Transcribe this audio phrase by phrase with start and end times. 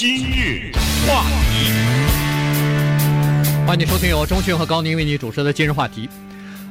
[0.00, 0.72] 今日
[1.06, 1.70] 话题，
[3.66, 6.08] 欢迎收听由钟迅和高宁为你主持的今日话题。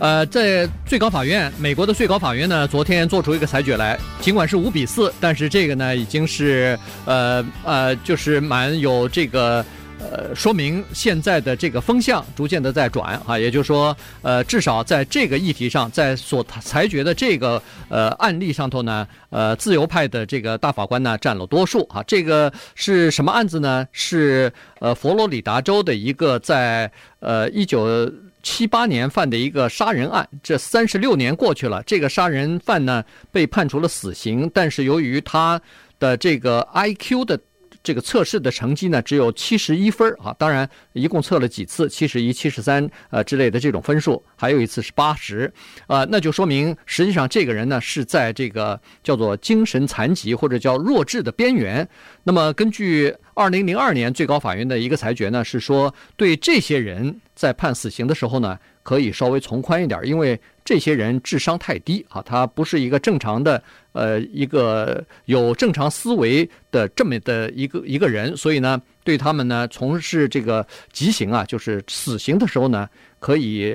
[0.00, 9.64] 呃，在最高法院，美国的最高法院呢，昨天做出一个裁决来，尽管是五比四，但是这个呢，已经是呃呃，就是蛮有这个。
[10.10, 22.02] 呃，说明现在的这个风向逐渐的在转啊，也就是说，呃，至少在这个议题上，在所裁决的这个呃案例上头呢，呃，自由派的这个大法官呢占了多数啊。
[22.02, 23.86] 这个是什么案子呢？
[23.92, 26.90] 是呃佛罗里达州的一个在
[27.20, 28.12] 呃一九
[28.42, 30.28] 七八年犯的一个杀人案。
[30.42, 35.60] 这三十六年过去了，这个杀人犯呢被判处了死刑，但是由于他
[35.98, 37.38] 的这个 IQ 的。
[37.82, 40.34] 这个测试的成绩呢，只有七十一分啊。
[40.38, 45.52] 当然，一共测了几次，七十一、七十三呃之类的这种分数，还有一次是八十，
[45.86, 51.88] 啊，那就说明实际上这个人呢是在这个叫做精神残疾或者叫弱智的边缘。
[52.24, 73.72] 那么根据二零零二年最高法院的一个裁决呢，是说对这些人在判死刑的时候呢，可以稍微从宽一点，因为这些人智商太低啊，他不是一个正常的，呃，一个有正常思维的这么的一个一个人，所以呢，对他们呢从事这个极刑啊，就是死刑的时候呢，可以，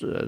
[0.00, 0.26] 呃，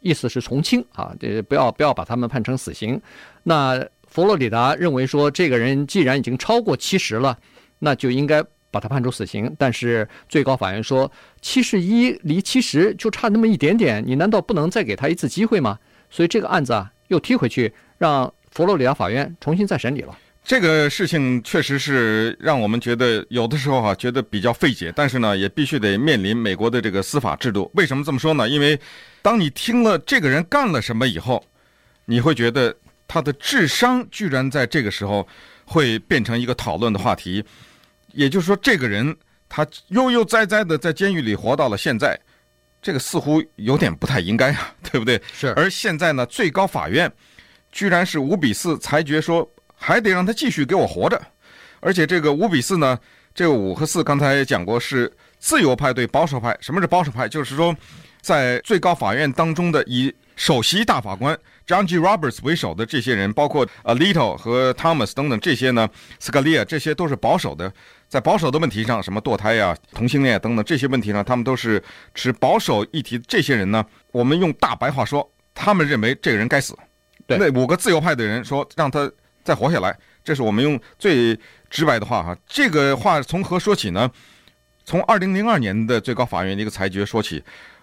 [0.00, 3.00] 意思是从轻啊，这不要不要把他们判成死刑。
[3.42, 7.38] 那佛罗里达认为说，这个人既然已经超过七十了，
[7.78, 8.44] 那就应该。
[8.70, 15.78] 把他判处死刑，但是最高法院说七十一离七十就差那么一点点，你难道不能再给他一次机会吗？
[16.10, 20.16] 所以这个案子啊又踢回去，让佛罗里达法院重新再审理了。
[20.42, 27.70] 这个事情确实是让我们觉得有的时候哈、啊、觉得比较费解，但是呢也必须得面临美国的这个司法制度。
[27.74, 28.48] 为什么这么说呢？
[28.48, 28.80] 因为
[29.20, 31.44] 当你听了这个人干了什么以后，
[32.06, 32.74] 你会觉得
[33.06, 35.28] 他的智商居然在这个时候
[35.66, 37.44] 会变成一个讨论的话题。
[38.12, 39.16] 也就是说，这个人
[39.48, 42.18] 他悠悠哉哉的在监狱里活到了现在，
[42.82, 45.20] 这个似乎有点不太应该啊，对不对？
[45.32, 45.48] 是。
[45.54, 47.10] 而现在呢，最高法院
[47.72, 51.20] 居然是五比四裁决说，还得让他继续给我活着。
[51.80, 52.98] 而且这个五比四呢，
[53.34, 56.56] 这个五和四刚才也讲过是自由派对保守派。
[56.60, 57.28] 什么是保守派？
[57.28, 57.74] 就是说，
[58.20, 61.98] 在最高法院当中的以首席大法官 John G.
[61.98, 65.88] Roberts 为首的这些人，包括 Alito 和 Thomas 等等这些呢
[66.20, 67.72] ，Scalia 这些都是保守的。
[68.10, 71.80] 在保守的问题上，什么堕胎呀、啊、同性恋等等这些问题呢，他们都是
[72.12, 73.16] 持保守议题。
[73.28, 76.76] 这些人呢，我们用大白话说，他们认为这个人该死。
[77.28, 79.08] 对，那五个自由派的人说让他
[79.44, 81.38] 再活下来，这是我们用最
[81.70, 82.36] 直白的话哈。
[82.48, 84.10] 这个话从何说起呢？
[84.84, 87.40] 从二零零二年的最高法院的一个裁决说起。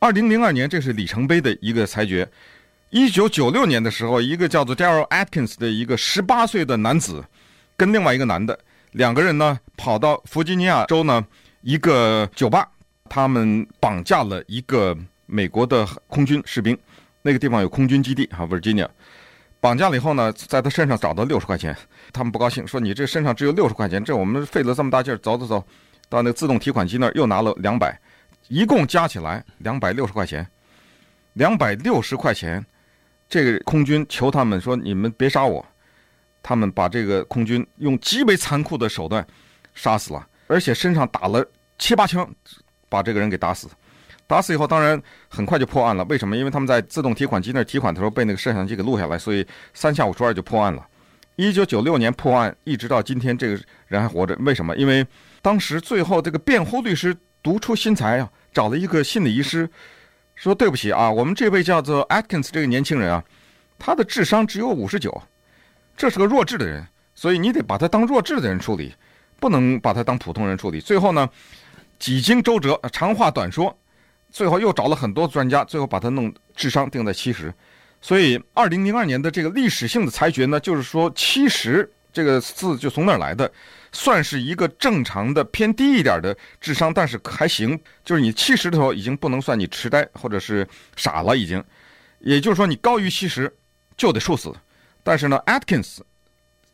[0.00, 2.28] 二零零二年，这是里程碑的一个裁决。
[2.90, 7.24] 一九九六年的时候，一个叫做 Daryl Atkins 的一个十八岁的男子，
[7.76, 8.58] 跟另外一个男的。
[8.92, 11.24] 两个人呢，跑到弗吉尼亚州呢
[11.60, 12.68] 一个酒吧，
[13.08, 16.76] 他们绑架了一个美国的空军士兵，
[17.22, 18.88] 那个地方有空军基地哈，Virginia。
[19.60, 21.76] 绑架了以后呢，在他身上找到六十块钱，
[22.12, 25.64] 他们不高兴，说你这身上只有六十块钱，这我们费了这么大劲儿走走走，
[26.08, 28.00] 到那个自动提款机那儿又拿了两百，
[28.46, 30.46] 一共加起来两百六十块钱，
[31.32, 32.64] 两百六十块钱，
[33.28, 35.64] 这个空军求他们说你们别杀我。
[36.42, 39.26] 他们把这个空军用极为残酷的手段
[39.74, 41.44] 杀死了，而且身上打了
[41.78, 42.28] 七八枪，
[42.88, 43.68] 把这个人给打死。
[44.26, 46.04] 打死以后，当然很快就破案了。
[46.04, 46.36] 为什么？
[46.36, 50.86] 因为他们在自动提款机那提款的时候被那个摄像机给录下来，所以三下五除二就破案了。
[51.36, 54.36] 一九九六年破案，一直到今天，这个人还活着。
[54.40, 54.76] 为什么？
[54.76, 55.06] 因为
[55.40, 59.70] 当时最后这个辩护律师独出心裁啊，找了一个心理医师，
[60.34, 63.24] 说：“对不起啊，我们这位叫做 Atkins 这个年轻人啊，
[63.78, 65.22] 他的智商只有五十九。”
[65.98, 68.94] 这是个弱智的人，所以你得把他当弱智的人处理，
[69.40, 70.78] 不能把他当普通人处理。
[70.80, 71.28] 最后呢，
[71.98, 73.76] 几经周折，长话短说，
[74.30, 77.52] 最后又找了很多专家，最后把他弄智商定在七十。
[78.00, 83.50] 所以，二零零二年的这个历史性的裁决呢，就是说七十这个字就从那儿来的，
[83.90, 87.76] 算是一个正常的偏低一点的智商，但是还行。
[88.04, 90.64] 就是你七十的时候已经不能算你痴呆或者是
[90.94, 91.62] 傻了，已经，
[92.20, 93.52] 也就是说你高于七十
[93.96, 94.54] 就得处死。
[95.08, 96.00] 但是呢，Atkins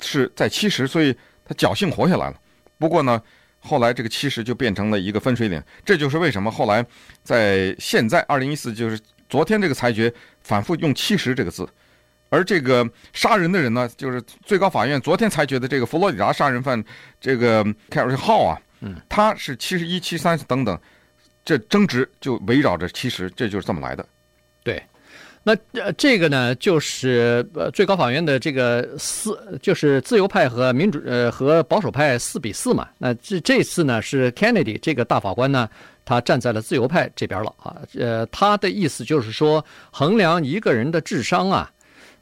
[0.00, 2.40] 是在七十，所以他侥幸活下来了。
[2.78, 3.22] 不过呢，
[3.60, 6.84] 后来这个七十就变成了一个分水岭，这就是为什么后来
[7.22, 8.98] 在现在二零一四，就是
[9.28, 11.64] 昨天这个裁决反复用七十这个字，
[12.28, 16.84] 而这个杀人的人呢，就是最高法院昨天裁决的这个佛罗里达杀人犯
[17.20, 20.76] 这个 Carol Hall 啊，嗯，他是七十一、七三等等，
[21.44, 24.04] 这争执就围绕着七十，这就是这么来的。
[24.64, 24.82] 对。
[25.46, 32.88] 那呃，这个呢，就是呃，最高法院的这个四，就是自由派和民主呃和保守派四比四嘛。
[32.96, 35.68] 那这这次呢，是 Kennedy 这个大法官呢，
[36.04, 37.76] 他站在了自由派这边了啊。
[37.94, 41.70] 呃，他的意思就是说，衡量一个人的智商啊。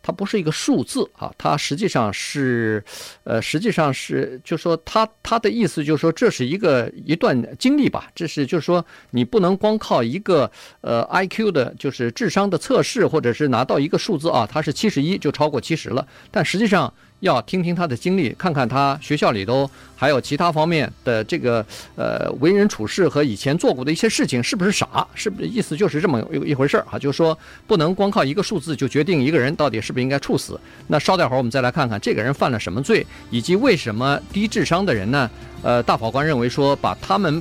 [0.03, 2.83] 它不是一个数字啊，它实际上是，
[3.25, 10.51] 呃，实际上是，就说它它的意思就是说，这是一个一段经历吧，这是就是说，你不能光靠一个
[10.81, 16.93] 呃 IQ 的，就是智商的测试，或者是拿到一个数字啊，它是七十一就超过七十了，但实际上。
[17.23, 21.65] 要听听他的经历，看看他学校里头还有其他方面的这个
[21.95, 25.07] 呃为人处事和以前做过的一些事情是不是傻？
[25.15, 26.99] 是不是意思就是这么一一回事儿啊？
[26.99, 30.61] 就是说不能光靠一个数字就决定一个人到底是不是应该处死。
[30.89, 35.31] 那稍待会儿我们再来看看这个人犯了什么罪，以及为什么低智商的人呢？
[35.63, 37.41] 呃，大法官认为说把他们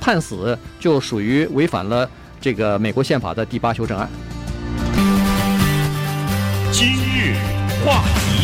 [0.00, 2.08] 判死就属于违反了
[2.40, 4.08] 这个美国宪法的第八修正案。
[6.70, 7.34] 今日
[7.84, 8.39] 话题。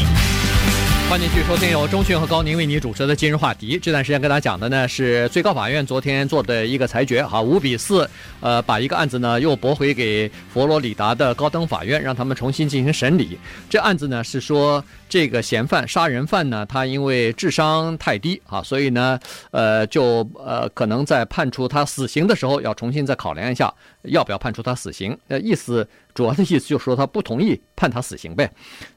[1.09, 3.79] 欢迎继续收听由中讯和高宁为你主持的今日话题。
[3.79, 8.11] 这段时间跟大家讲的呢是最高法院昨天做的一个裁决，哈，五比四，
[8.41, 13.39] 呃，把一个案子呢又驳回给佛罗里达的高等法院，让他们重新进行审理。
[13.71, 19.19] 这案子呢是说这个嫌犯杀人犯呢，他因为智商太低啊，所以呢，
[19.53, 23.73] 呃，就呃可能在判处他死刑的时候要重新再考量一下，
[24.03, 25.17] 要不要判处他死刑。
[25.29, 25.89] 呃，意思。
[26.17, 28.51] 主要的意思就是说他不同意判他死刑呗。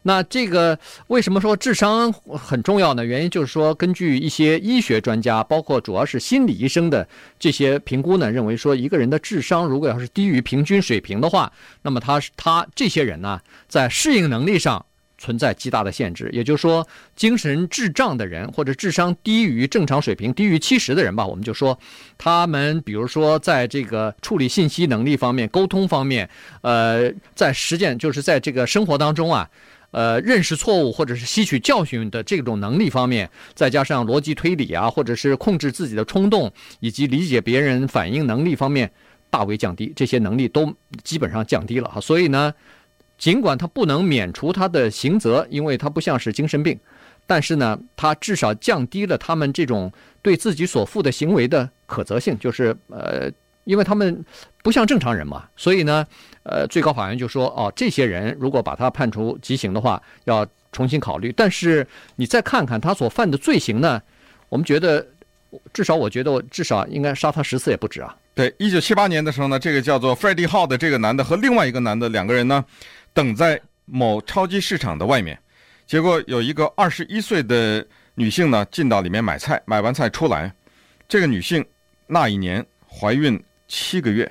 [0.03, 3.03] 那这个为什么说智商很重要呢？
[3.03, 7.07] 原因就是说，根据一些医学专家，包括主要是心理医生的
[7.39, 11.51] 这些评估呢，认为说一个人的智商如果要是低于平均水平的话，
[11.81, 14.85] 那么他他这些人呢，在适应能力上。
[15.21, 21.77] 存在极大的限制，也就是说，精神智障的人或者智商低于正常水平、低于七十的人吧，我们就说，
[22.17, 26.29] 他们比如说在这个处理信息能力方面、沟通方面，
[26.61, 29.49] 呃，在实践就是在这个生活当中啊，
[29.91, 38.91] 呃，认识错误或者是吸取教训的这种能力方面，再加上逻辑推理啊，或者是控制自己的冲动以及理解别人反应能力方面
[39.29, 42.53] 大为降低，这些能力都基本上降低了哈，所以呢。
[43.17, 46.79] 尽管他不能免除他的刑责，因为他不像是精神病，
[47.27, 53.29] 但是呢，他至少降低了他们这种对自己所负的行为的可责性，就是呃，
[53.69, 54.25] 因为他们
[54.63, 56.03] 不像正常人嘛，所以呢，
[56.41, 61.31] 呃，最高法院就说，哦，这些人如果把他判处极刑的话，要重新考虑。
[61.31, 61.85] 但是
[62.15, 64.01] 你再看看他所犯的罪行呢，
[64.49, 65.05] 我们觉得，
[65.71, 68.17] 至少我觉得我至少应该杀他十次也不止啊。
[68.33, 72.65] 对，一九七八年的时候呢，这个叫做 Freddie Hall 的这个男的和另外一个男的两个人呢。
[73.13, 75.37] 等在某超级市场的外面，
[75.85, 77.85] 结果有一个二十一岁的
[78.15, 80.51] 女性呢进到里面买菜，买完菜出来，
[81.07, 81.63] 这个女性
[82.07, 83.39] 那一年怀孕
[83.69, 84.29] 七个月。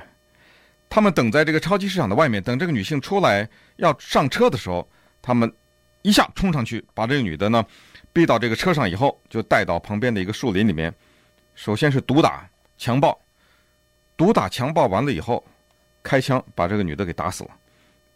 [0.91, 4.87] 他们等在这个超级市场的外面，等这个女性出来要上车的时候，
[5.21, 5.51] 他们
[6.01, 7.63] 一下冲上去，把这个女的呢
[8.11, 10.93] 逼到这个车上以后，就带到旁边的一个树林里面，
[11.55, 12.49] 首先是毒打、
[12.79, 13.19] 强暴，
[14.17, 15.45] 毒打、强暴完了以后，
[16.03, 17.51] 开枪把这个女的给打死了。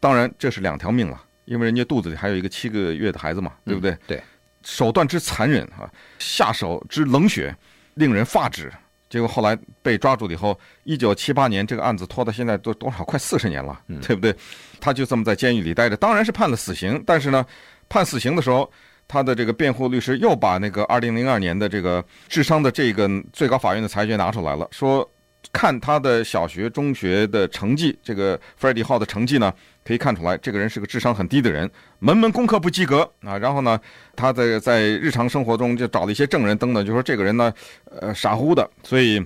[0.01, 3.95] 当然，这是两条命了，因为人家肚子里还有一个七个月的孩子嘛，对不对？
[4.07, 4.23] 对，
[4.65, 7.55] 手段之残忍啊，下手之冷血，
[7.95, 8.73] 令人发指。
[9.13, 14.35] 结果后来被抓住了以后，一九七八年这个案子拖到现在都多少快四十年了，对不对？
[14.81, 17.03] 他就这么在监狱里待着，当然是判了死刑。
[17.07, 17.45] 但是呢，
[17.91, 18.73] 判死刑的时候，
[19.07, 25.07] 他的这个辩护律师又把那个二零零二年的这个智商的这个最高法院的裁决拿出来了，说。
[25.53, 29.53] 看他的小学、中学的成绩，这个 Freddie Hall 的成绩呢，
[29.85, 33.37] 可以看出来，这个人是个智商很低的人，门门功课不及格啊。
[33.37, 33.81] 然后呢，
[34.15, 37.53] 他在在日常生活中就找了一些证人等等，就说这个人呢，
[38.01, 39.25] 呃，傻乎乎的，所以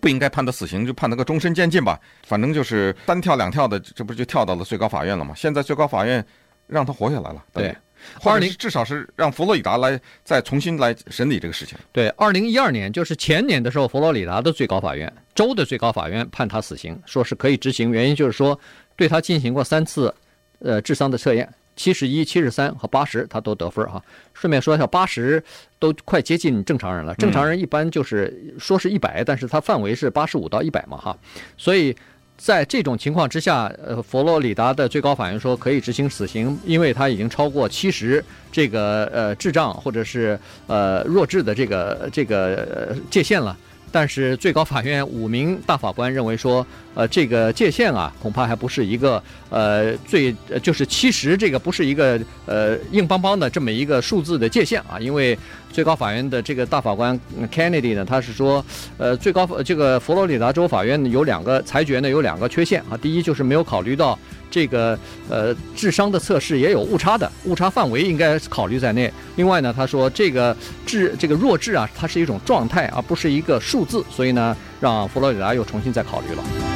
[0.00, 2.00] 不应该判他死刑，就判他个终身监禁吧。
[2.24, 5.34] 反正就是单跳两跳的，这不就跳到了最高法院了吗？
[5.36, 6.24] 现在最高法院
[6.66, 7.44] 让他活下来了。
[7.52, 7.76] 对。
[8.22, 11.76] 二零至少是让佛罗里达来再重新来审理这个事情。
[11.92, 17.90] 对，二零一二年就是前年的时候，佛罗里达的最高法院，州的最高法院判他死刑，说是可以执行。
[17.90, 18.56] 原因就是说，
[18.96, 20.12] 对他进行过三次，
[20.58, 24.02] 呃，智商的测验，七十一、七十三和八十，他都得分哈。
[24.34, 25.42] 顺便说一下，八十
[25.78, 27.14] 都快接近正常人了。
[27.14, 31.16] 正常人一般就是说是一百，但是他范围是八十五到一百嘛哈，
[31.56, 31.94] 所以。
[32.38, 38.22] 在这种情况之下，呃，佛罗里达的最高法院说可以执行死刑，因为他已经超过七十
[38.52, 43.56] 这个呃智障或者是呃弱智的这个这个界限了。
[43.96, 55.38] 但是最高法院五名大法官认为说，呃，这个界限啊，恐怕还不是一个呃最就是七十这个不是一个呃硬邦邦的这么一个数字的界限啊，因为
[55.72, 57.18] 最高法院的这个大法官
[57.50, 58.62] Kennedy 呢，他是说，
[58.98, 64.18] 呃，最高这个佛罗里达州法院有两个裁决呢，有两个缺陷啊，第一就是没有考虑到
[64.50, 64.98] 这个
[65.28, 69.12] 呃智商的测试也有误差的，误差范围应该考虑在内。
[69.36, 76.66] 另外呢，他说这个智这个弱智啊，它是一种状态而不是一个数字，所以呢，让佛罗里达又重新再考虑了。